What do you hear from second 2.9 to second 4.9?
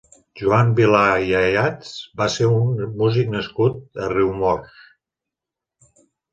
músic nascut a Riumors.